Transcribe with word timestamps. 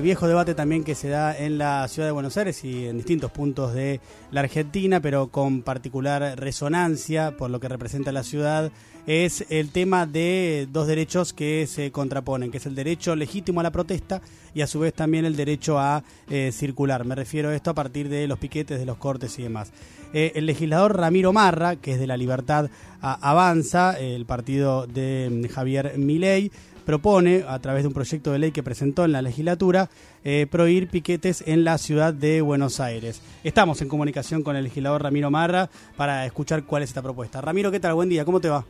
eh, 0.00 0.02
viejo 0.02 0.26
debate 0.26 0.54
también 0.54 0.82
que 0.82 0.94
se 0.94 1.08
da 1.08 1.36
en 1.36 1.58
la 1.58 1.86
ciudad 1.88 2.08
de 2.08 2.12
Buenos 2.12 2.36
Aires 2.36 2.64
y 2.64 2.86
en 2.86 2.96
distintos 2.96 3.30
puntos 3.30 3.74
de 3.74 4.00
la 4.30 4.40
Argentina, 4.40 5.00
pero 5.00 5.28
con 5.28 5.62
particular 5.62 6.38
resonancia 6.38 7.36
por 7.36 7.50
lo 7.50 7.60
que 7.60 7.68
representa 7.68 8.10
la 8.10 8.22
ciudad, 8.22 8.72
es 9.06 9.44
el 9.50 9.70
tema 9.70 10.06
de 10.06 10.68
dos 10.70 10.86
derechos 10.86 11.32
que 11.32 11.66
se 11.66 11.90
contraponen, 11.90 12.50
que 12.50 12.58
es 12.58 12.66
el 12.66 12.74
derecho 12.74 13.14
legítimo 13.14 13.60
a 13.60 13.62
la 13.62 13.72
protesta 13.72 14.22
y 14.54 14.62
a 14.62 14.66
su 14.66 14.80
vez 14.80 14.94
también 14.94 15.24
el 15.24 15.36
derecho 15.36 15.78
a 15.78 16.02
eh, 16.28 16.50
circular. 16.52 17.04
Me 17.04 17.14
refiero 17.14 17.50
a 17.50 17.54
esto 17.54 17.70
a 17.70 17.74
partir 17.74 18.08
de 18.08 18.26
los 18.26 18.38
piquetes, 18.38 18.78
de 18.78 18.86
los 18.86 18.96
cortes 18.96 19.38
y 19.38 19.42
demás. 19.42 19.72
Eh, 20.12 20.32
el 20.34 20.46
legislador 20.46 20.96
Ramiro 20.96 21.32
Marra, 21.32 21.76
que 21.76 21.92
es 21.92 22.00
de 22.00 22.06
la 22.06 22.16
Libertad 22.16 22.68
Avanza, 23.00 23.98
el 23.98 24.26
partido 24.26 24.86
de 24.86 25.28
mm, 25.30 25.52
Javier 25.52 25.98
Milei, 25.98 26.50
propone, 26.80 27.44
a 27.46 27.58
través 27.58 27.82
de 27.82 27.88
un 27.88 27.94
proyecto 27.94 28.32
de 28.32 28.38
ley 28.38 28.52
que 28.52 28.62
presentó 28.62 29.04
en 29.04 29.12
la 29.12 29.22
legislatura, 29.22 29.88
eh, 30.24 30.46
prohibir 30.50 30.88
piquetes 30.88 31.46
en 31.46 31.64
la 31.64 31.78
ciudad 31.78 32.12
de 32.12 32.40
Buenos 32.42 32.80
Aires. 32.80 33.22
Estamos 33.44 33.82
en 33.82 33.88
comunicación 33.88 34.42
con 34.42 34.56
el 34.56 34.64
legislador 34.64 35.02
Ramiro 35.02 35.30
Marra 35.30 35.68
para 35.96 36.26
escuchar 36.26 36.64
cuál 36.64 36.82
es 36.82 36.90
esta 36.90 37.02
propuesta. 37.02 37.40
Ramiro, 37.40 37.70
¿qué 37.70 37.80
tal? 37.80 37.94
Buen 37.94 38.08
día, 38.08 38.24
¿cómo 38.24 38.40
te 38.40 38.48
va? 38.48 38.64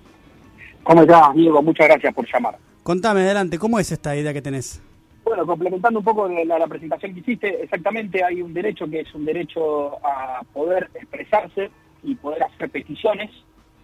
¿Cómo 0.83 1.03
estás, 1.03 1.34
Diego? 1.34 1.62
Muchas 1.62 1.89
gracias 1.89 2.15
por 2.15 2.27
llamar. 2.33 2.57
Contame, 2.83 3.20
adelante, 3.20 3.59
¿cómo 3.59 3.79
es 3.79 3.93
esta 3.93 4.17
idea 4.17 4.33
que 4.33 4.42
tenés? 4.42 4.83
Bueno, 5.25 5.47
complementando 5.47 5.98
un 5.98 6.05
poco 6.05 6.29
la, 6.29 6.59
la, 6.59 6.67
presentación 6.67 7.15
que 7.15 7.20
hiciste, 7.20 7.62
exactamente 7.62 8.25
hay 8.25 8.42
un 8.42 8.53
derecho 8.55 8.89
que 8.89 9.01
es 9.01 9.15
un 9.15 9.25
derecho 9.25 10.05
a 10.05 10.42
poder 10.53 10.91
expresarse 10.95 11.70
y 12.03 12.15
poder 12.15 12.42
hacer 12.42 12.70
peticiones, 12.70 13.31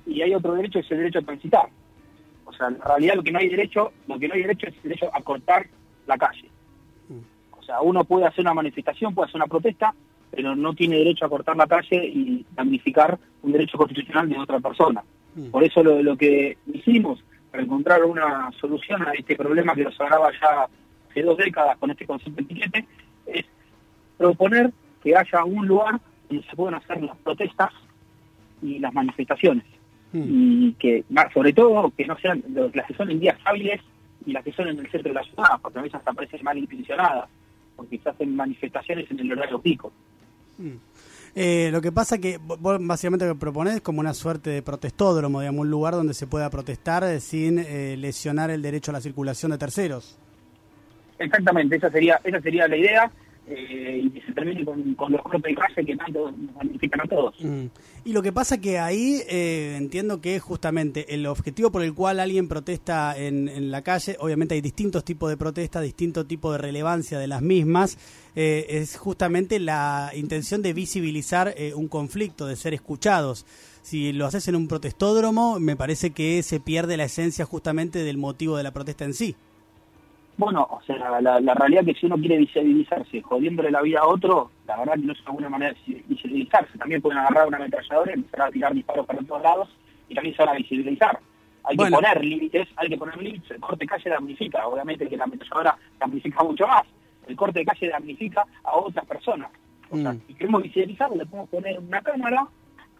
y 0.06 0.22
hay 0.22 0.34
otro 0.34 0.55
derecho 0.55 0.80
que 0.80 0.86
es 0.86 0.91
el 0.91 0.98
derecho 0.98 1.19
a 1.19 1.22
transitar. 1.22 1.69
O 2.56 2.59
sea, 2.59 2.69
en 2.69 2.80
realidad 2.80 3.16
lo 3.16 3.23
que 3.23 3.33
no 3.33 3.38
hay 3.38 3.48
derecho, 3.48 3.92
lo 4.09 4.19
que 4.19 4.28
no 4.28 4.34
hay 4.34 4.42
derecho 4.42 4.69
es 4.69 4.74
el 4.77 4.83
derecho 4.84 5.10
a 5.12 5.20
cortar 5.20 5.66
la 6.06 6.16
calle. 6.16 6.48
O 7.59 7.62
sea, 7.62 7.80
uno 7.80 8.05
puede 8.05 8.27
hacer 8.27 8.42
una 8.42 8.55
manifestación, 8.55 9.14
puede 9.14 9.28
hacer 9.28 9.37
una 9.37 9.47
protesta, 9.47 9.95
pero 10.30 10.56
no 10.56 10.72
tiene 10.72 10.97
derecho 10.97 11.27
a 11.27 11.28
cortar 11.28 11.56
la 11.56 11.67
calle 11.67 12.06
y 12.06 12.47
damnificar 12.55 13.19
un 13.42 13.53
derecho 13.53 13.77
constitucional 13.77 14.28
de 14.28 14.39
otra 14.39 14.61
persona. 14.61 15.05
Por 15.50 15.64
eso 15.64 15.83
lo, 15.83 16.03
lo 16.03 16.17
que 16.17 16.56
hicimos 16.72 17.22
para 17.50 17.62
encontrar 17.62 18.05
una 18.05 18.50
solución 18.58 19.06
a 19.06 19.12
este 19.12 19.36
problema 19.36 19.75
que 19.75 19.84
nos 19.84 20.00
agrava 20.00 20.30
ya 20.41 20.67
hace 21.11 21.23
dos 21.23 21.36
décadas 21.36 21.77
con 21.77 21.91
este 21.91 22.06
concepto 22.06 22.36
de 22.36 22.42
etiquete, 22.42 22.86
es 23.27 23.45
proponer 24.17 24.73
que 25.02 25.14
haya 25.14 25.45
un 25.45 25.67
lugar 25.67 26.00
donde 26.28 26.47
se 26.47 26.56
puedan 26.56 26.75
hacer 26.75 27.02
las 27.02 27.17
protestas 27.19 27.73
y 28.62 28.78
las 28.78 28.95
manifestaciones. 28.95 29.64
Y 30.25 30.72
que, 30.75 31.05
sobre 31.34 31.53
todo, 31.53 31.92
que 31.97 32.06
no 32.06 32.17
sean 32.19 32.42
las 32.75 32.86
que 32.86 32.95
son 32.95 33.11
en 33.11 33.20
días 33.20 33.39
hábiles 33.45 33.81
y 34.25 34.33
las 34.33 34.45
que 34.45 34.53
son 34.53 34.69
en 34.69 34.78
el 34.78 34.91
centro 34.91 35.11
de 35.12 35.14
la 35.14 35.23
ciudad, 35.23 35.61
porque 35.62 35.78
a 35.78 35.83
veces 35.83 35.97
hasta 35.97 36.12
parecen 36.12 36.42
mal 36.42 36.58
intencionadas, 36.58 37.28
porque 37.77 37.98
se 37.98 38.08
hacen 38.08 38.34
manifestaciones 38.34 39.11
en 39.11 39.20
el 39.20 39.33
horario 39.33 39.61
pico. 39.61 39.92
Eh, 41.34 41.69
lo 41.70 41.83
que 41.83 41.92
pasa 41.92 42.19
que 42.19 42.39
vos 42.39 42.78
básicamente 42.81 43.27
lo 43.27 43.34
que 43.34 43.41
proponés 43.41 43.75
es 43.77 43.81
como 43.83 44.00
una 44.00 44.14
suerte 44.14 44.50
de 44.50 44.62
protestódromo, 44.62 45.41
digamos, 45.41 45.61
un 45.61 45.70
lugar 45.70 45.95
donde 45.95 46.14
se 46.14 46.27
pueda 46.27 46.48
protestar 46.48 47.20
sin 47.20 47.58
eh, 47.58 47.97
lesionar 47.98 48.51
el 48.51 48.62
derecho 48.62 48.91
a 48.91 48.95
la 48.95 49.01
circulación 49.01 49.53
de 49.53 49.58
terceros. 49.58 50.19
Exactamente, 51.19 51.77
esa 51.77 51.91
sería, 51.91 52.20
esa 52.25 52.41
sería 52.41 52.67
la 52.69 52.77
idea. 52.77 53.11
Eh, 53.48 54.00
y 54.02 54.11
que 54.11 54.22
se 54.22 54.33
termine 54.33 54.64
con, 54.64 54.97
los 55.12 55.22
cortes 55.22 55.42
de 55.42 55.55
calle 55.55 55.86
que 55.86 55.97
tanto 55.97 56.28
a 56.28 57.08
todos. 57.08 57.34
Mm. 57.41 57.66
Y 58.05 58.12
lo 58.12 58.20
que 58.20 58.33
pasa 58.33 58.61
que 58.61 58.78
ahí 58.80 59.20
eh, 59.28 59.77
entiendo 59.77 60.20
que 60.20 60.41
justamente 60.41 61.14
el 61.14 61.27
objetivo 61.27 61.70
por 61.70 61.83
el 61.83 61.94
cual 61.94 62.19
alguien 62.19 62.48
protesta 62.48 63.17
en, 63.17 63.48
en, 63.48 63.70
la 63.70 63.83
calle, 63.83 64.17
obviamente 64.19 64.55
hay 64.55 64.61
distintos 64.61 65.05
tipos 65.05 65.30
de 65.30 65.36
protestas, 65.36 65.84
distinto 65.84 66.27
tipo 66.27 66.50
de 66.50 66.58
relevancia 66.58 67.20
de 67.20 67.28
las 67.28 67.41
mismas, 67.41 67.98
eh, 68.39 68.67
es 68.69 68.98
justamente 68.98 69.58
la 69.58 70.12
intención 70.14 70.61
de 70.61 70.74
visibilizar 70.74 71.55
eh, 71.56 71.72
un 71.74 71.89
conflicto, 71.89 72.47
de 72.47 72.55
ser 72.55 72.74
escuchados. 72.74 73.47
Si 73.80 74.12
lo 74.12 74.27
haces 74.27 74.46
en 74.48 74.57
un 74.57 74.68
protestódromo, 74.68 75.58
me 75.58 75.74
parece 75.74 76.11
que 76.11 76.42
se 76.42 76.61
pierde 76.61 76.98
la 76.98 77.05
esencia 77.05 77.46
justamente 77.46 78.05
del 78.05 78.18
motivo 78.18 78.58
de 78.58 78.63
la 78.63 78.73
protesta 78.73 79.05
en 79.07 79.14
sí. 79.14 79.36
Bueno, 80.36 80.67
o 80.70 80.83
sea, 80.83 81.20
la, 81.20 81.41
la, 81.41 81.55
realidad 81.55 81.85
que 81.85 81.95
si 81.95 82.05
uno 82.05 82.17
quiere 82.17 82.36
visibilizarse 82.36 83.23
jodiéndole 83.23 83.70
la 83.70 83.80
vida 83.80 84.01
a 84.01 84.07
otro, 84.07 84.51
la 84.67 84.77
verdad 84.77 84.95
que 84.95 85.01
no 85.01 85.13
es 85.13 85.20
una 85.23 85.30
buena 85.30 85.48
manera 85.48 85.74
de 85.86 86.05
visibilizarse. 86.07 86.77
También 86.77 87.01
pueden 87.01 87.19
agarrar 87.19 87.48
una 87.48 87.57
ametralladora 87.57 88.11
y 88.11 88.14
empezar 88.14 88.42
a 88.42 88.51
tirar 88.51 88.75
disparos 88.75 89.07
para 89.07 89.20
todos 89.20 89.42
lados 89.42 89.69
y 90.08 90.14
también 90.14 90.36
se 90.36 90.42
van 90.45 90.55
a 90.55 90.58
visibilizar. 90.58 91.19
Hay 91.64 91.77
bueno. 91.77 91.96
que 91.96 92.02
poner 92.05 92.25
límites, 92.25 92.69
hay 92.77 92.89
que 92.89 92.98
poner 92.98 93.17
límites. 93.17 93.51
El 93.51 93.61
corte 93.61 93.85
de 93.85 93.89
calle 93.89 94.11
damnifica, 94.11 94.67
obviamente 94.67 95.08
que 95.08 95.17
la 95.17 95.25
ametralladora 95.25 95.79
damnifica 95.98 96.45
mucho 96.45 96.67
más. 96.67 96.85
El 97.27 97.35
corte 97.35 97.61
de 97.61 97.64
calle 97.64 97.89
damnifica 97.89 98.46
a 98.63 98.77
otras 98.77 99.07
personas. 99.07 99.51
O 99.91 99.96
sea, 99.96 100.13
mm. 100.13 100.20
si 100.27 100.35
queremos 100.35 100.63
visibilizar, 100.63 101.11
le 101.11 101.25
podemos 101.25 101.48
poner 101.48 101.79
una 101.79 102.02
cámara 102.02 102.46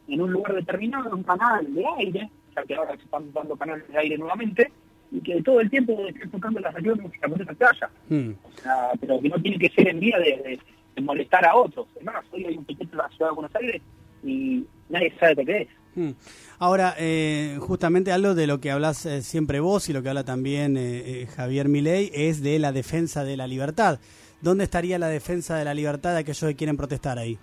en 0.09 0.21
un 0.21 0.33
lugar 0.33 0.55
determinado, 0.55 1.15
un 1.15 1.23
canal 1.23 1.75
de 1.75 1.85
aire, 1.99 2.31
ya 2.55 2.63
que 2.63 2.75
ahora 2.75 2.97
se 2.97 3.03
están 3.03 3.33
dando 3.33 3.57
canales 3.57 3.87
de 3.89 3.99
aire 3.99 4.19
nuevamente, 4.19 4.73
y 5.11 5.21
que 5.21 5.43
todo 5.43 5.61
el 5.61 5.71
tiempo 5.71 6.07
esté 6.09 6.27
tocando 6.29 6.61
las 6.61 6.75
regiones 6.75 7.11
que 7.13 7.29
la 7.29 7.55
playa. 7.55 7.91
Mm. 8.09 8.31
O 8.31 8.61
sea, 8.61 8.91
pero 9.01 9.21
que 9.21 9.29
no 9.29 9.41
tiene 9.41 9.59
que 9.59 9.69
ser 9.71 9.89
en 9.89 10.01
vía 10.01 10.19
de, 10.19 10.25
de, 10.25 10.61
de 10.95 11.03
molestar 11.03 11.45
a 11.45 11.55
otros. 11.55 11.87
Además, 11.97 12.25
hoy 12.33 12.45
hay 12.45 12.57
un 12.57 12.65
piquete 12.65 12.93
en 12.93 12.99
la 12.99 13.09
ciudad 13.11 13.31
de 13.31 13.35
Buenos 13.35 13.55
Aires 13.57 13.83
y 14.25 14.65
nadie 14.89 15.13
sabe 15.19 15.45
qué 15.45 15.63
es. 15.63 15.69
Mm. 15.95 16.11
Ahora, 16.59 16.95
eh, 16.99 17.57
justamente 17.61 18.13
algo 18.13 18.35
de 18.35 18.47
lo 18.47 18.61
que 18.61 18.71
hablas 18.71 19.07
eh, 19.07 19.23
siempre 19.23 19.61
vos 19.61 19.89
y 19.89 19.93
lo 19.93 20.03
que 20.03 20.11
habla 20.11 20.25
también 20.25 20.77
eh, 20.77 21.23
eh, 21.23 21.27
Javier 21.27 21.69
Milei 21.69 22.11
es 22.15 22.43
de 22.43 22.59
la 22.59 22.73
defensa 22.73 23.25
de 23.25 23.37
la 23.37 23.47
libertad. 23.47 23.99
¿Dónde 24.43 24.65
estaría 24.65 24.99
la 24.99 25.09
defensa 25.09 25.57
de 25.57 25.65
la 25.65 25.75
libertad 25.75 26.13
de 26.13 26.21
aquellos 26.21 26.45
que 26.51 26.57
quieren 26.57 26.77
protestar 26.77 27.19
ahí? 27.19 27.39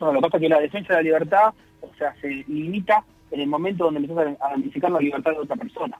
No, 0.00 0.12
lo 0.12 0.20
que 0.20 0.22
pasa 0.22 0.36
es 0.36 0.40
que 0.42 0.48
la 0.48 0.60
defensa 0.60 0.88
de 0.88 0.94
la 0.94 1.02
libertad, 1.02 1.54
o 1.80 1.90
sea, 1.96 2.14
se 2.20 2.28
limita 2.28 3.04
en 3.30 3.40
el 3.40 3.48
momento 3.48 3.84
donde 3.84 4.00
empiezas 4.00 4.36
a 4.40 4.50
identificar 4.52 4.90
la 4.92 5.00
libertad 5.00 5.32
de 5.32 5.38
otra 5.38 5.56
persona. 5.56 5.98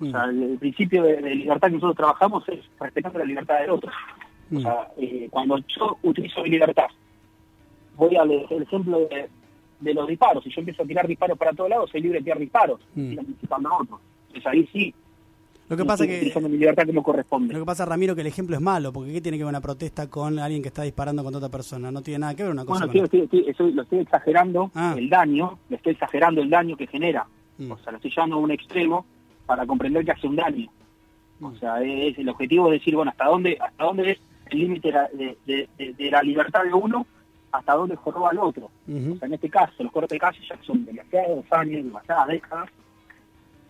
O 0.00 0.10
sea, 0.10 0.24
el, 0.24 0.42
el 0.42 0.58
principio 0.58 1.02
de, 1.02 1.16
de, 1.16 1.34
libertad 1.34 1.68
que 1.68 1.74
nosotros 1.74 1.96
trabajamos 1.96 2.48
es 2.48 2.60
respetando 2.78 3.18
la 3.18 3.24
libertad 3.24 3.60
del 3.60 3.70
otro. 3.70 3.90
O 4.54 4.60
sea, 4.60 4.88
eh, 4.96 5.28
cuando 5.30 5.58
yo 5.58 5.98
utilizo 6.02 6.42
mi 6.42 6.50
libertad, 6.50 6.86
voy 7.96 8.16
al 8.16 8.30
ejemplo 8.30 9.00
de, 9.00 9.28
de, 9.80 9.94
los 9.94 10.08
disparos. 10.08 10.42
Si 10.44 10.50
yo 10.50 10.60
empiezo 10.60 10.82
a 10.82 10.86
tirar 10.86 11.06
disparos 11.06 11.36
para 11.36 11.52
todos 11.52 11.68
lados, 11.68 11.90
soy 11.90 12.00
libre 12.00 12.18
de 12.18 12.24
tirar 12.24 12.38
disparos, 12.38 12.80
mm. 12.94 13.12
y 13.12 13.18
a 13.18 13.56
otros. 13.80 14.00
Entonces 14.28 14.46
ahí 14.46 14.68
sí. 14.72 14.94
Lo 15.68 15.76
que 15.76 15.84
pasa 15.84 16.06
que 16.06 16.32
mi 16.40 16.56
libertad 16.56 16.86
como 16.86 17.02
corresponde. 17.02 17.52
Lo 17.52 17.60
que 17.60 17.66
pasa, 17.66 17.84
Ramiro, 17.84 18.14
que 18.14 18.22
el 18.22 18.26
ejemplo 18.26 18.56
es 18.56 18.62
malo, 18.62 18.90
porque 18.90 19.12
¿qué 19.12 19.20
tiene 19.20 19.36
que 19.36 19.44
ver 19.44 19.50
una 19.50 19.60
protesta 19.60 20.08
con 20.08 20.38
alguien 20.38 20.62
que 20.62 20.68
está 20.68 20.82
disparando 20.82 21.22
contra 21.22 21.38
otra 21.38 21.50
persona? 21.50 21.90
No 21.90 22.00
tiene 22.00 22.20
nada 22.20 22.34
que 22.34 22.44
ver 22.44 22.52
una 22.52 22.64
cosa. 22.64 22.86
Bueno, 22.86 23.06
sí, 23.10 23.28
sí, 23.30 23.44
sí, 23.54 23.72
lo 23.72 23.82
estoy 23.82 23.98
exagerando 23.98 24.70
ah. 24.74 24.94
el 24.96 25.10
daño, 25.10 25.58
lo 25.68 25.76
estoy 25.76 25.92
exagerando 25.92 26.40
el 26.40 26.48
daño 26.48 26.74
que 26.74 26.86
genera. 26.86 27.26
Mm. 27.58 27.72
O 27.72 27.78
sea, 27.78 27.92
lo 27.92 27.96
estoy 27.96 28.10
llevando 28.12 28.36
a 28.36 28.38
un 28.38 28.50
extremo 28.50 29.04
para 29.48 29.66
comprender 29.66 30.04
que 30.04 30.12
hace 30.12 30.26
un 30.26 30.36
daño. 30.36 30.68
O 31.40 31.54
sea, 31.56 31.82
es, 31.82 32.18
el 32.18 32.28
objetivo 32.28 32.70
es 32.70 32.80
decir, 32.80 32.94
bueno, 32.94 33.10
hasta 33.10 33.24
dónde 33.24 33.56
hasta 33.58 33.84
dónde 33.84 34.10
es 34.10 34.18
el 34.50 34.58
límite 34.58 34.92
de, 34.92 35.36
de, 35.46 35.68
de, 35.78 35.94
de, 35.94 36.10
la 36.10 36.22
libertad 36.22 36.64
de 36.64 36.74
uno, 36.74 37.06
hasta 37.50 37.72
dónde 37.72 37.96
joroba 37.96 38.28
al 38.30 38.38
otro. 38.38 38.70
Uh 38.86 38.92
-huh. 38.92 39.14
O 39.14 39.18
sea, 39.18 39.26
en 39.26 39.34
este 39.34 39.48
caso, 39.48 39.82
los 39.82 39.90
cortes 39.92 40.10
de 40.10 40.18
calle 40.18 40.38
ya 40.46 40.58
son 40.62 40.84
demasiados 40.84 41.44
años, 41.50 41.84
demasiadas 41.84 42.28
décadas 42.28 42.68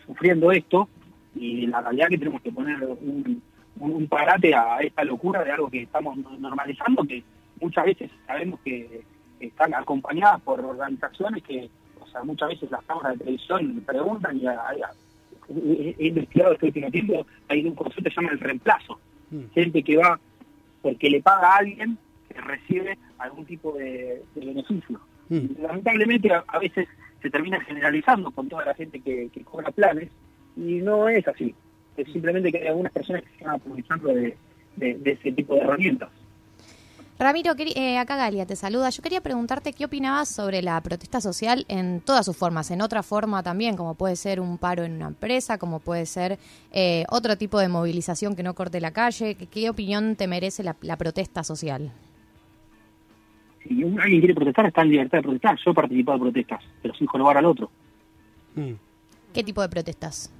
sufriendo 0.04 0.50
esto, 0.50 0.88
y 1.36 1.66
la 1.66 1.80
realidad 1.80 2.08
que 2.08 2.18
tenemos 2.18 2.42
que 2.42 2.50
poner 2.50 2.82
un, 2.82 3.42
un, 3.78 3.92
un 3.92 4.08
parate 4.08 4.54
a 4.54 4.78
esta 4.80 5.04
locura 5.04 5.44
de 5.44 5.52
algo 5.52 5.70
que 5.70 5.82
estamos 5.82 6.16
normalizando, 6.16 7.04
que 7.04 7.22
muchas 7.60 7.84
veces 7.84 8.10
sabemos 8.26 8.58
que 8.64 9.04
están 9.38 9.74
acompañadas 9.74 10.40
por 10.40 10.60
organizaciones 10.60 11.42
que, 11.44 11.70
o 12.00 12.06
sea, 12.08 12.24
muchas 12.24 12.48
veces 12.48 12.70
las 12.70 12.82
cámaras 12.84 13.12
de 13.12 13.18
televisión 13.18 13.82
preguntan 13.86 14.38
y 14.38 14.46
a, 14.46 14.52
a, 14.52 14.92
he 15.48 16.06
investigado 16.06 16.52
este 16.52 16.66
último 16.66 16.90
tiempo, 16.90 17.26
hay 17.48 17.66
un 17.66 17.74
concepto 17.74 18.02
que 18.04 18.10
se 18.10 18.16
llama 18.16 18.32
el 18.32 18.40
reemplazo. 18.40 19.00
Mm. 19.30 19.44
Gente 19.54 19.82
que 19.82 19.96
va 19.96 20.20
porque 20.82 21.10
le 21.10 21.22
paga 21.22 21.54
a 21.54 21.58
alguien 21.58 21.98
que 22.28 22.40
recibe 22.40 22.98
algún 23.18 23.44
tipo 23.44 23.72
de, 23.72 24.22
de 24.34 24.46
beneficio. 24.46 25.00
Mm. 25.28 25.62
Lamentablemente 25.62 26.32
a, 26.32 26.44
a, 26.46 26.58
veces 26.58 26.88
se 27.20 27.30
termina 27.30 27.60
generalizando 27.60 28.30
con 28.30 28.48
toda 28.48 28.64
la 28.64 28.74
gente 28.74 29.00
que, 29.00 29.28
que, 29.32 29.42
cobra 29.42 29.70
planes 29.70 30.10
y 30.56 30.80
no 30.80 31.08
es 31.08 31.26
así. 31.26 31.54
Es 31.96 32.10
simplemente 32.12 32.52
que 32.52 32.58
hay 32.58 32.68
algunas 32.68 32.92
personas 32.92 33.22
que 33.22 33.28
se 33.28 33.34
están 33.36 33.54
aprovechando 33.54 34.08
de, 34.08 34.36
de, 34.76 34.94
de 34.94 35.10
ese 35.12 35.32
tipo 35.32 35.54
de 35.54 35.60
herramientas. 35.62 36.10
Ramiro, 37.18 37.52
eh, 37.58 37.98
acá 37.98 38.16
Galia 38.16 38.46
te 38.46 38.54
saluda. 38.54 38.90
Yo 38.90 39.02
quería 39.02 39.20
preguntarte 39.20 39.72
qué 39.72 39.86
opinabas 39.86 40.28
sobre 40.28 40.62
la 40.62 40.80
protesta 40.80 41.20
social 41.20 41.64
en 41.66 42.00
todas 42.00 42.24
sus 42.24 42.36
formas, 42.36 42.70
en 42.70 42.80
otra 42.80 43.02
forma 43.02 43.42
también, 43.42 43.76
como 43.76 43.96
puede 43.96 44.14
ser 44.14 44.38
un 44.38 44.56
paro 44.56 44.84
en 44.84 44.92
una 44.92 45.08
empresa, 45.08 45.58
como 45.58 45.80
puede 45.80 46.06
ser 46.06 46.38
eh, 46.70 47.04
otro 47.10 47.36
tipo 47.36 47.58
de 47.58 47.66
movilización 47.66 48.36
que 48.36 48.44
no 48.44 48.54
corte 48.54 48.80
la 48.80 48.92
calle. 48.92 49.34
¿Qué, 49.34 49.46
qué 49.48 49.68
opinión 49.68 50.14
te 50.14 50.28
merece 50.28 50.62
la, 50.62 50.76
la, 50.80 50.96
protesta 50.96 51.42
social? 51.42 51.90
Si 53.64 53.82
alguien 53.82 54.20
quiere 54.20 54.34
protestar, 54.34 54.66
está 54.66 54.82
en 54.82 54.90
libertad 54.90 55.18
de 55.18 55.22
protestar. 55.22 55.58
Yo 55.64 55.72
he 55.72 55.74
participado 55.74 56.18
de 56.18 56.22
protestas, 56.22 56.64
pero 56.80 56.94
sin 56.94 57.08
jorobar 57.08 57.36
al 57.36 57.46
otro. 57.46 57.68
Mm. 58.54 58.74
¿Qué 59.34 59.42
tipo 59.42 59.60
de 59.60 59.68
protestas? 59.68 60.32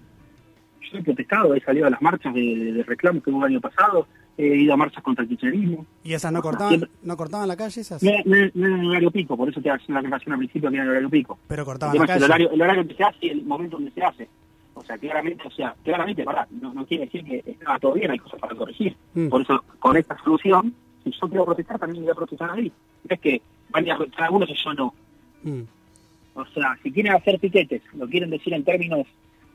Yo 0.93 0.99
he 0.99 1.03
protestado, 1.03 1.57
he 1.57 1.61
salido 1.61 1.89
a 1.89 1.91
las 1.91 2.01
marchas 2.01 2.33
de, 2.33 2.73
de 2.73 2.83
reclamos 2.85 3.25
que 3.25 3.31
hubo 3.31 3.45
el 3.45 3.55
año 3.55 3.61
pasado, 3.61 4.07
he 4.39 4.57
ido 4.57 4.73
a 4.73 4.77
marchas 4.77 5.03
contra 5.03 5.25
el 5.25 5.29
kirchnerismo. 5.29 5.85
¿Y 6.05 6.15
esas 6.15 6.33
no 6.33 6.41
cortaban, 6.41 6.89
no 7.03 7.17
cortaban 7.17 7.49
la 7.49 7.57
calle 7.57 7.81
esas? 7.81 8.03
No, 8.03 8.13
no, 8.25 8.37
no 8.55 8.67
en 8.67 8.85
horario 8.87 9.11
pico, 9.11 9.37
por 9.37 9.49
eso 9.49 9.61
te 9.61 9.69
hacen 9.69 9.95
la 9.95 10.01
relación 10.01 10.33
al 10.33 10.39
principio 10.39 10.71
que 10.71 10.77
era 10.77 10.85
en 10.85 10.91
horario 10.91 11.11
pico. 11.11 11.39
Pero 11.49 11.65
cortaban 11.65 11.99
la 11.99 12.07
calle. 12.07 12.19
El 12.19 12.25
horario, 12.25 12.51
el 12.53 12.63
horario 12.63 12.87
que 12.87 12.95
se 12.95 13.03
hace 13.03 13.19
y 13.27 13.29
el 13.31 13.43
momento 13.43 13.77
donde 13.77 13.91
se 13.91 14.03
hace. 14.03 14.29
O 14.75 14.85
sea, 14.85 14.97
claramente, 14.97 15.43
o 15.45 15.51
sea, 15.51 15.75
claramente, 15.83 16.23
para, 16.23 16.47
no, 16.53 16.73
no 16.73 16.87
quiere 16.87 17.07
decir 17.07 17.25
que 17.25 17.43
está 17.51 17.81
todo 17.81 17.95
bien, 17.95 18.13
hay 18.13 18.19
cosas 18.19 18.39
para 18.39 18.55
corregir. 18.55 18.97
Mm. 19.15 19.29
Por 19.29 19.43
eso, 19.43 19.65
con 19.81 19.97
esta 19.97 20.17
solución, 20.23 20.73
si 21.03 21.11
yo 21.11 21.29
quiero 21.29 21.45
protestar, 21.45 21.81
también 21.81 22.05
voy 22.05 22.13
a 22.13 22.15
protestar 22.15 22.51
ahí. 22.53 22.71
Es 23.09 23.21
que 23.21 23.43
van 23.71 23.91
a 23.91 23.97
protestar 23.97 24.27
algunos 24.27 24.49
y 24.49 24.55
yo 24.55 24.75
no. 24.75 24.95
Mm. 25.43 25.63
O 26.35 26.47
sea, 26.47 26.79
si 26.81 26.93
quieren 26.93 27.13
hacer 27.13 27.41
piquetes, 27.41 27.83
lo 27.95 28.07
quieren 28.07 28.31
decir 28.31 28.55
en 28.55 28.63
términos 28.63 29.05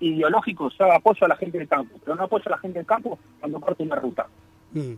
ideológicos, 0.02 0.76
yo 0.78 0.92
apoyo 0.92 1.26
a 1.26 1.30
la 1.30 1.38
gente 1.38 1.58
del 1.58 1.70
campo, 1.70 1.98
pero 2.04 2.16
no 2.18 2.24
apoyo 2.24 2.44
a 2.48 2.52
la 2.52 2.58
gente 2.58 2.80
del 2.80 2.86
campo 2.86 3.18
cuando 3.40 3.62
corte 3.62 3.84
una 3.84 3.96
ruta. 3.96 4.28
Mm. 4.74 4.94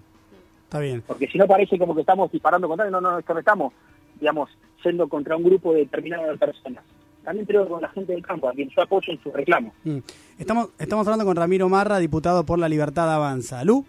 Está 0.63 0.79
bien. 0.79 1.03
Porque 1.05 1.27
si 1.27 1.37
no 1.37 1.47
parece 1.47 1.77
como 1.77 1.93
que 1.93 2.01
estamos 2.01 2.31
disparando 2.31 2.67
contra 2.67 2.89
no, 2.89 2.99
no, 2.99 3.19
es 3.19 3.25
que 3.25 3.33
no 3.33 3.39
estamos, 3.39 3.73
digamos, 4.19 4.49
yendo 4.83 5.07
contra 5.07 5.35
un 5.37 5.43
grupo 5.43 5.73
determinado 5.73 6.31
de 6.31 6.37
personas. 6.37 6.83
También 7.23 7.45
creo 7.45 7.67
con 7.67 7.81
la 7.81 7.89
gente 7.89 8.13
del 8.13 8.25
campo, 8.25 8.49
a 8.49 8.53
quien 8.53 8.69
yo 8.69 8.81
apoyo 8.81 9.11
en 9.11 9.21
su 9.21 9.31
reclamo. 9.31 9.73
Mm. 9.83 9.97
Estamos, 10.37 10.69
estamos 10.77 11.07
hablando 11.07 11.25
con 11.25 11.35
Ramiro 11.35 11.69
Marra, 11.69 11.97
diputado 11.97 12.45
por 12.45 12.59
la 12.59 12.69
Libertad 12.69 13.11
Avanza. 13.13 13.63
¿Lu? 13.63 13.85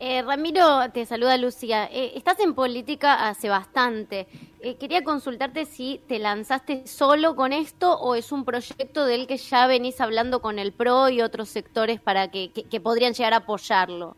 Eh, 0.00 0.22
Ramiro, 0.22 0.88
te 0.92 1.04
saluda 1.06 1.36
Lucía. 1.36 1.86
Eh, 1.86 2.12
estás 2.14 2.38
en 2.38 2.54
política 2.54 3.28
hace 3.28 3.48
bastante. 3.48 4.28
Eh, 4.60 4.76
quería 4.76 5.02
consultarte 5.02 5.66
si 5.66 6.00
te 6.06 6.20
lanzaste 6.20 6.86
solo 6.86 7.34
con 7.34 7.52
esto 7.52 7.98
o 7.98 8.14
es 8.14 8.30
un 8.30 8.44
proyecto 8.44 9.04
del 9.06 9.26
que 9.26 9.36
ya 9.36 9.66
venís 9.66 10.00
hablando 10.00 10.40
con 10.40 10.60
el 10.60 10.72
PRO 10.72 11.08
y 11.08 11.20
otros 11.20 11.48
sectores 11.48 12.00
para 12.00 12.30
que, 12.30 12.50
que, 12.52 12.80
podrían 12.80 13.12
llegar 13.12 13.34
a 13.34 13.38
apoyarlo. 13.38 14.16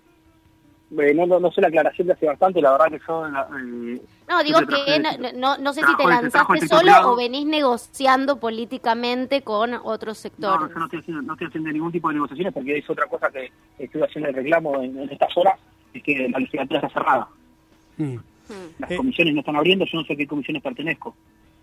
No, 0.90 1.26
no, 1.26 1.38
no, 1.38 1.52
sé 1.52 1.60
la 1.60 1.68
aclaración 1.68 2.08
de 2.08 2.14
hace 2.14 2.26
bastante, 2.26 2.60
la 2.60 2.72
verdad 2.72 2.86
que 2.90 3.00
yo... 3.06 3.28
no, 3.28 4.42
digo 4.42 4.58
que 4.66 4.98
no, 5.36 5.56
no, 5.56 5.72
sé 5.72 5.82
si 5.86 5.96
te 5.96 6.04
lanzaste 6.04 6.66
solo 6.66 6.92
o 7.04 7.16
venís 7.16 7.46
negociando 7.46 8.40
políticamente 8.40 9.42
con 9.42 9.74
otros 9.84 10.18
sectores. 10.18 10.60
No, 10.60 10.68
yo 10.68 10.78
no 10.80 10.84
estoy, 10.86 11.00
haciendo, 11.00 11.22
no 11.22 11.32
estoy 11.34 11.46
haciendo 11.46 11.70
ningún 11.70 11.92
tipo 11.92 12.08
de 12.08 12.14
negociaciones 12.14 12.52
porque 12.52 12.78
es 12.78 12.90
otra 12.90 13.06
cosa 13.06 13.30
que 13.30 13.52
estoy 13.78 14.02
haciendo 14.02 14.30
el 14.30 14.34
reclamo 14.34 14.82
en 14.82 14.98
estas 15.10 15.36
horas 15.36 15.60
es 15.94 16.02
que 16.02 16.28
la 16.28 16.38
legislatura 16.38 16.80
está 16.80 16.92
cerrada. 16.92 17.28
Mm. 17.96 18.16
Las 18.78 18.92
comisiones 18.94 19.34
no 19.34 19.40
están 19.40 19.56
abriendo, 19.56 19.84
yo 19.84 19.98
no 19.98 20.04
sé 20.04 20.14
a 20.14 20.16
qué 20.16 20.26
comisiones 20.26 20.62
pertenezco. 20.62 21.14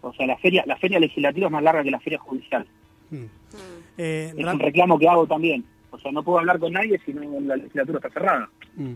O 0.01 0.13
sea, 0.13 0.25
la 0.25 0.38
feria, 0.38 0.63
la 0.65 0.77
feria 0.77 1.00
legislativa 1.00 1.47
es 1.47 1.51
más 1.51 1.63
larga 1.63 1.83
que 1.83 1.91
la 1.91 2.00
feria 2.00 2.19
judicial. 2.19 2.65
Mm. 3.09 3.25
Eh, 3.97 4.33
es 4.38 4.45
un 4.45 4.59
reclamo 4.59 4.97
que 4.97 5.09
hago 5.09 5.27
también. 5.27 5.65
O 5.92 5.98
sea, 5.98 6.12
no 6.12 6.24
puedo 6.24 6.39
hablar 6.39 6.60
con 6.60 6.74
nadie 6.74 7.00
si 7.06 7.13
no 7.13 7.39
la 7.42 7.56
legislatura 7.56 8.00
está 8.00 8.10
cerrada. 8.10 8.50
Mm. 8.75 8.94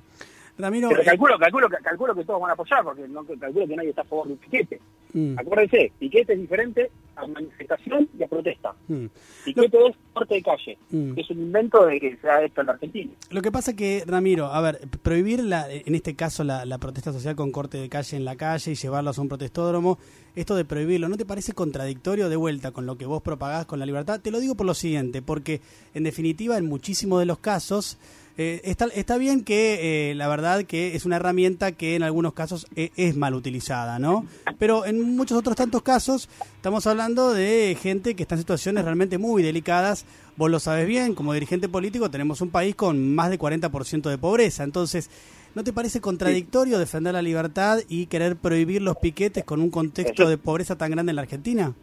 Pero 0.58 1.02
eh, 1.02 1.06
calculo, 1.06 1.40
calculo, 1.40 1.70
calculo 1.70 2.16
que 2.16 2.24
todos 2.24 2.42
van 2.42 2.52
a 2.52 2.54
apoyar, 2.54 2.84
porque 2.84 3.08
no 3.08 3.24
calculo 3.24 3.68
que 3.68 3.76
nadie 3.76 3.90
está 3.90 4.02
a 4.02 4.06
favor 4.06 4.28
de 4.28 4.34
un 4.34 4.40
piquete. 4.40 4.80
Mm. 5.14 5.40
Acuérdense, 5.40 5.92
piquete 5.98 6.34
es 6.34 6.40
diferente 6.40 6.92
a 7.16 7.28
manifestación 7.28 8.10
y 8.18 8.24
a 8.24 8.28
protesta. 8.28 8.74
Mm. 8.88 9.06
Piquete 9.46 9.88
es 9.88 9.96
corte 10.14 10.36
de 10.36 10.44
calle, 10.44 10.78
mm. 10.90 11.14
es 11.18 11.30
un 11.30 11.40
invento 11.40 11.86
de 11.86 12.00
que 12.00 12.18
sea 12.18 12.42
esto 12.44 12.62
en 12.62 12.68
la 12.68 12.74
Argentina. 12.74 13.12
Lo 13.30 13.42
que 13.42 13.52
pasa 13.52 13.76
que, 13.76 14.04
Ramiro, 14.06 14.48
a 14.48 14.62
ver, 14.62 14.80
prohibir 15.02 15.44
la, 15.44 15.72
en 15.72 15.96
este 15.96 16.16
caso 16.16 16.44
la, 16.44 16.66
la 16.66 16.78
protesta 16.78 17.12
social 17.12 17.36
con 17.36 17.52
corte 17.52 17.78
de 17.78 17.90
calle 17.90 18.18
en 18.18 18.26
la 18.26 18.36
calle 18.36 18.72
y 18.72 18.76
llevarlos 18.76 19.18
a 19.18 19.22
un 19.22 19.30
protestódromo, 19.30 19.98
esto 20.36 20.56
de 20.56 20.66
prohibirlo, 20.66 21.10
¿no 21.10 21.18
te 21.18 21.26
parece 21.26 21.54
contradictorio 21.54 22.30
de 22.30 22.36
vuelta 22.36 22.72
con 22.72 22.86
lo 22.86 22.98
que 22.98 23.06
vos 23.06 23.22
propagás 23.22 23.66
con 23.66 23.80
la 23.80 23.86
libertad? 23.86 24.22
Te 24.22 24.32
lo 24.32 24.40
digo 24.40 24.56
por 24.56 24.66
lo 24.66 24.74
siguiente, 24.74 25.22
porque 25.22 25.62
en 25.94 26.04
definitiva 26.04 26.58
en 26.58 26.66
muchísimos 26.68 27.20
de 27.20 27.26
los 27.26 27.40
casos 27.40 27.98
eh, 28.38 28.62
está, 28.64 28.86
está 28.86 29.18
bien 29.18 29.44
que 29.44 30.12
eh, 30.12 30.16
la 30.16 30.28
verdad 30.28 30.64
que 30.64 30.96
es 30.96 31.06
una 31.06 31.18
herramienta 31.18 31.74
que 31.74 31.96
en 31.96 32.04
algunos 32.04 32.34
casos 32.34 32.66
e, 32.76 32.92
es, 32.96 33.16
mal 33.16 33.34
utilizada, 33.34 34.00
¿no? 34.00 34.26
Pero 34.58 34.86
en 34.86 35.16
muchos 35.16 35.38
otros 35.38 35.56
tantos 35.56 35.82
casos 35.82 36.30
estamos 36.56 36.88
hablando 36.88 37.34
de 37.34 37.78
gente 37.82 38.16
que 38.16 38.24
está 38.24 38.36
en 38.36 38.42
situaciones 38.42 38.86
realmente 38.86 39.18
muy 39.18 39.44
delicadas. 39.44 40.06
Vos 40.38 40.50
lo 40.50 40.60
sabes 40.60 40.88
bien, 40.88 41.14
como 41.14 41.34
dirigente 41.34 41.68
político 41.68 42.10
tenemos 42.10 42.42
un 42.42 42.50
país 42.50 42.76
con 42.76 43.14
más 43.14 43.30
de 43.30 43.38
40% 43.38 44.10
de 44.10 44.18
pobreza. 44.18 44.64
Entonces, 44.64 45.10
¿no 45.54 45.64
te 45.64 45.74
parece 45.74 46.00
contradictorio 46.00 46.80
defender 46.80 47.14
la 47.14 47.22
libertad 47.22 47.80
y 47.90 48.06
querer 48.06 48.38
prohibir 48.38 48.82
los 48.82 48.98
piquetes 48.98 49.44
con 49.44 49.62
un 49.62 49.70
contexto 49.70 50.30
de 50.30 50.38
pobreza 50.38 50.78
tan 50.78 50.92
grande 50.92 51.12
en 51.12 51.18
la 51.18 51.24
Argentina? 51.24 51.74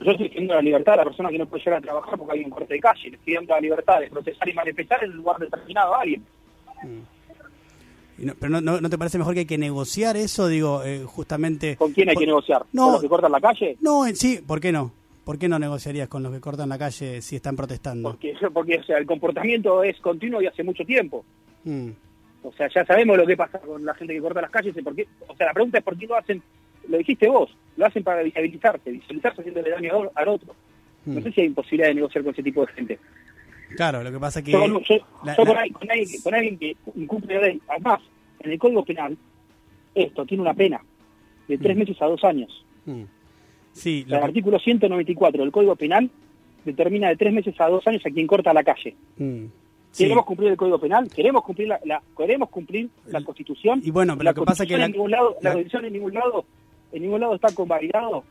Yo 0.00 0.12
estoy 0.12 0.28
pidiendo 0.30 0.54
la 0.54 0.62
libertad 0.62 0.94
a 0.94 0.98
la 0.98 1.04
persona 1.04 1.28
que 1.28 1.38
no 1.38 1.46
puede 1.46 1.62
llegar 1.62 1.78
a 1.78 1.82
trabajar 1.82 2.18
porque 2.18 2.38
hay 2.38 2.44
un 2.44 2.50
corte 2.50 2.74
de 2.74 2.80
calle. 2.80 3.10
Le 3.10 3.16
estoy 3.16 3.34
dando 3.34 3.54
la 3.54 3.60
libertad 3.60 4.00
de 4.00 4.08
procesar 4.08 4.48
y 4.48 4.54
manifestar 4.54 5.04
en 5.04 5.10
el 5.10 5.16
lugar 5.16 5.38
determinado 5.38 5.94
a 5.94 6.00
alguien. 6.00 6.24
Mm. 6.82 8.30
pero 8.38 8.60
no, 8.60 8.80
no, 8.80 8.90
te 8.90 8.96
parece 8.96 9.18
mejor 9.18 9.34
que 9.34 9.40
hay 9.40 9.46
que 9.46 9.58
negociar 9.58 10.16
eso? 10.16 10.48
Digo, 10.48 10.82
eh, 10.82 11.04
justamente... 11.04 11.76
¿Con 11.76 11.92
quién 11.92 12.08
hay 12.08 12.16
que 12.16 12.26
negociar? 12.26 12.64
¿Con 12.74 12.92
los 12.92 13.02
que 13.02 13.08
cortan 13.08 13.32
la 13.32 13.40
calle? 13.40 13.76
No, 13.80 14.06
en 14.06 14.16
sí, 14.16 14.40
¿por 14.46 14.60
qué 14.60 14.72
no? 14.72 14.92
¿Por 15.24 15.38
qué 15.38 15.48
no 15.48 15.58
negociarías 15.58 16.08
con 16.08 16.22
los 16.22 16.32
que 16.32 16.40
cortan 16.40 16.70
la 16.70 16.78
calle 16.78 17.20
si 17.20 17.36
están 17.36 17.54
protestando? 17.54 18.10
Porque, 18.10 18.34
porque 18.54 18.78
o 18.78 18.84
sea, 18.84 18.96
el 18.96 19.06
comportamiento 19.06 19.82
es 19.82 19.98
continuo 20.00 20.40
y 20.40 20.46
hace 20.46 20.64
mucho 20.64 20.84
tiempo. 20.84 21.24
Mm. 21.64 21.90
O 22.42 22.52
sea, 22.52 22.68
ya 22.74 22.86
sabemos 22.86 23.18
lo 23.18 23.26
que 23.26 23.36
pasa 23.36 23.58
con 23.58 23.84
la 23.84 23.94
gente 23.94 24.14
que 24.14 24.20
corta 24.20 24.40
las 24.40 24.50
calles. 24.50 24.74
Por 24.82 24.94
qué, 24.94 25.06
o 25.28 25.36
sea, 25.36 25.48
la 25.48 25.52
pregunta 25.52 25.78
es 25.78 25.84
por 25.84 25.98
qué 25.98 26.06
lo 26.06 26.16
hacen 26.16 26.42
lo 26.88 26.98
dijiste 26.98 27.28
vos, 27.28 27.50
lo 27.76 27.86
hacen 27.86 28.02
para 28.02 28.22
visibilizarse, 28.22 28.90
visibilizarse 28.90 29.40
haciéndole 29.40 29.70
daño 29.70 30.10
al 30.14 30.28
otro. 30.28 30.54
No 31.06 31.20
hmm. 31.20 31.22
sé 31.22 31.32
si 31.32 31.40
hay 31.40 31.46
imposibilidad 31.48 31.88
de 31.88 31.94
negociar 31.94 32.24
con 32.24 32.32
ese 32.32 32.42
tipo 32.42 32.64
de 32.66 32.72
gente. 32.72 32.98
Claro, 33.76 34.02
lo 34.02 34.10
que 34.10 34.18
pasa 34.18 34.42
que... 34.42 34.52
Yo, 34.52 34.60
con, 34.60 36.34
alguien, 36.34 36.58
que 36.58 36.76
incumple 36.96 37.34
la 37.36 37.40
ley, 37.48 37.60
además, 37.68 38.00
en 38.40 38.50
el 38.50 38.58
Código 38.58 38.84
Penal, 38.84 39.16
esto 39.94 40.26
tiene 40.26 40.42
una 40.42 40.54
pena 40.54 40.80
de 41.48 41.58
tres 41.58 41.76
hmm. 41.76 41.78
meses 41.78 42.02
a 42.02 42.06
dos 42.06 42.22
años. 42.24 42.64
Hmm. 42.84 43.04
Sí, 43.72 44.04
El 44.08 44.14
artículo 44.14 44.58
194 44.58 45.42
del 45.42 45.52
Código 45.52 45.76
Penal 45.76 46.10
determina 46.64 47.08
de 47.08 47.16
tres 47.16 47.32
meses 47.32 47.58
a 47.60 47.68
dos 47.68 47.86
años 47.86 48.04
a 48.04 48.10
quien 48.10 48.26
corta 48.26 48.52
la 48.52 48.64
calle. 48.64 48.94
¿Queremos 49.96 50.24
cumplir 50.24 50.50
el 50.50 50.56
Código 50.56 50.78
Penal? 50.78 51.08
¿Queremos 51.08 51.42
cumplir 51.42 51.68
la, 51.68 52.02
queremos 52.16 52.50
cumplir 52.50 52.90
la 53.06 53.22
Constitución? 53.22 53.80
Y 53.82 53.90
bueno, 53.90 54.18
pero 54.18 54.30
lo 54.30 54.34
que 54.34 54.42
pasa 54.42 54.66
que... 54.66 54.76
la, 54.76 54.88
la 54.88 55.52
Constitución 55.52 55.84
en 55.84 55.92
ningún 55.92 56.14
lado 56.14 56.44
en 56.92 57.02
ningún 57.02 57.20
lado 57.20 57.34
está 57.34 57.54
convalidado 57.54 58.24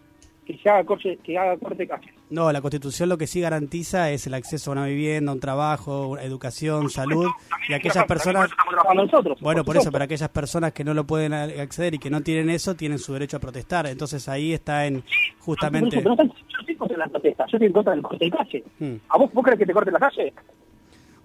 que 0.50 0.58
se 0.58 0.68
haga 0.68 0.84
corte, 0.84 1.20
que 1.24 1.38
haga 1.38 1.56
corte 1.58 1.88
calle. 1.88 2.12
No, 2.32 2.52
la 2.52 2.60
Constitución 2.60 3.08
lo 3.08 3.20
que 3.20 3.28
sí 3.28 3.40
garantiza 3.40 4.10
es 4.10 4.26
el 4.26 4.34
acceso 4.34 4.72
a 4.72 4.74
una 4.74 4.86
vivienda, 4.86 5.32
un 5.32 5.40
trabajo, 5.40 6.18
educación, 6.18 6.90
salud 6.90 7.28
y 7.68 7.74
aquellas 7.74 8.06
personas 8.06 8.50
nosotros, 8.96 9.40
Bueno, 9.42 9.64
por, 9.64 9.78
eso, 9.78 9.92
pero 9.92 10.06
aquellas 10.06 10.30
personas 10.30 10.74
que 10.74 10.84
no 10.84 10.96
lo 10.96 11.06
pueden 11.06 11.34
acceder 11.34 11.94
y 11.94 12.00
que 12.00 12.10
no 12.10 12.22
tienen 12.22 12.50
eso 12.50 12.74
tienen 12.76 12.98
su 12.98 13.14
derecho 13.14 13.38
a 13.38 13.40
protestar. 13.40 13.86
Entonces 13.86 14.28
ahí 14.28 14.54
está 14.54 14.88
en 14.88 15.04
justamente 15.40 16.02
yo 16.02 16.16
estoy 16.60 16.76
contra 16.76 16.98
la 16.98 17.08
protesta, 17.08 17.46
yo 17.46 17.58
estoy 17.58 17.68
en 17.68 17.74
contra 17.74 17.94
del 17.94 18.02
corte 18.02 18.26
de 18.26 18.32
calle. 18.32 18.64
Hmm. 18.80 18.96
¿A 19.10 19.18
vos 19.20 19.32
vos 19.32 19.44
crees 19.44 19.60
que 19.60 19.66
te 19.68 19.74
corte 19.74 19.92
la 19.92 20.00
calle? 20.00 20.34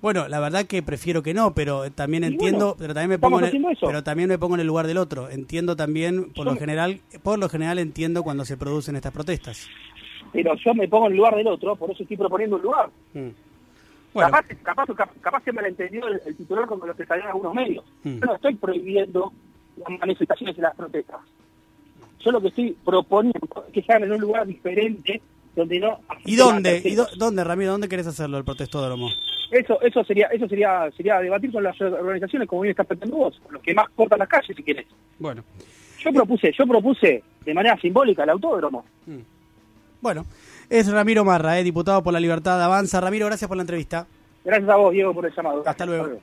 Bueno, 0.05 0.29
la 0.29 0.39
verdad 0.39 0.67
que 0.67 0.83
prefiero 0.83 1.23
que 1.23 1.33
no, 1.33 1.55
pero 1.55 1.91
también 1.91 2.25
entiendo, 2.25 2.77
pero 2.79 2.93
también 2.93 3.09
me 3.09 3.19
pongo 3.19 3.39
en 3.39 3.47
el, 3.47 3.79
pero 3.81 4.05
también 4.05 4.29
me 4.29 4.37
pongo 4.37 4.55
en 4.55 4.61
el 4.61 4.67
lugar 4.67 4.87
del 4.87 4.99
otro. 4.99 5.31
Entiendo 5.31 5.77
también, 5.77 6.31
por 6.35 6.45
lo 6.45 6.55
general, 6.57 7.01
por 7.23 7.39
lo 7.39 7.49
general 7.49 7.79
entiendo 7.79 8.23
cuando 8.23 8.45
se 8.45 8.59
producen 8.59 8.97
estas 8.97 9.13
protestas. 9.13 9.67
Pero 10.31 10.55
yo 10.57 10.75
me 10.75 10.89
pongo 10.89 11.07
en 11.07 11.13
el 11.13 11.17
lugar 11.17 11.37
del 11.37 11.47
otro, 11.47 11.75
por 11.77 11.91
eso 11.91 12.03
estoy 12.03 12.19
proponiendo 12.19 12.57
un 12.57 12.63
lugar. 12.63 12.91
Mm. 13.15 13.29
Capaz, 14.13 14.45
capaz, 14.63 14.87
capaz, 15.23 15.43
se 15.43 15.53
malentendió 15.53 16.07
el, 16.07 16.21
el 16.27 16.37
titular 16.37 16.67
con 16.67 16.87
lo 16.87 16.95
que 16.95 17.07
salían 17.07 17.29
algunos 17.29 17.55
medios. 17.55 17.83
Mm. 18.03 18.19
Yo 18.19 18.27
no 18.27 18.35
estoy 18.35 18.57
prohibiendo 18.57 19.33
las 19.79 19.99
manifestaciones 20.01 20.59
y 20.59 20.61
las 20.61 20.77
protestas. 20.77 21.21
Yo 22.23 22.31
lo 22.31 22.43
que 22.43 22.49
estoy 22.49 22.77
proponiendo 22.85 23.65
es 23.69 23.73
que 23.73 23.81
se 23.81 23.91
hagan 23.91 24.05
en 24.05 24.13
un 24.13 24.21
lugar 24.21 24.47
diferente 24.47 25.23
donde 25.57 25.81
no... 25.81 25.99
¿Y 26.27 26.37
dónde? 26.37 26.83
¿Y 26.85 26.95
dónde, 26.95 27.43
Ramiro? 27.43 27.73
¿Dónde 27.73 27.89
querés 27.89 28.07
hacerlo, 28.07 28.37
el 28.37 28.45
protestódromo? 28.45 29.09
Eso, 29.55 29.81
eso 29.81 30.03
sería, 30.03 30.27
eso 30.27 30.49
sería, 30.49 30.91
sería 30.97 31.21
debatir 31.21 31.53
con 31.53 31.63
las 31.63 31.81
organizaciones 31.81 32.49
como 32.49 32.63
bien 32.63 32.71
estás 32.71 32.87
planteando 32.87 33.17
vos, 33.19 33.41
los 33.51 33.63
que 33.63 33.73
más 33.73 33.89
cortan 33.95 34.19
las 34.19 34.29
calles 34.29 34.57
si 34.57 34.63
quieres. 34.65 34.87
Bueno. 35.17 35.45
Yo 36.01 36.13
propuse, 36.13 36.53
yo 36.59 36.67
propuse 36.67 37.23
de 37.45 37.55
manera 37.55 37.79
simbólica 37.79 38.25
el 38.25 38.31
autódromo. 38.31 38.85
Mm. 39.07 39.21
Bueno, 40.01 40.27
es 40.69 40.91
Ramiro 40.91 41.25
Marra, 41.25 41.59
eh, 41.61 41.63
diputado 41.63 42.03
por 42.03 42.13
la 42.13 42.19
Libertad 42.19 42.61
Avanza. 42.63 43.01
Ramiro, 43.01 43.27
gracias 43.27 43.47
por 43.47 43.57
la 43.57 43.63
entrevista. 43.63 44.09
Gracias 44.45 44.69
a 44.69 44.77
vos, 44.77 44.93
Diego, 44.93 45.15
por 45.15 45.25
el 45.25 45.33
llamado. 45.33 45.63
Hasta 45.65 45.87
luego. 45.87 46.19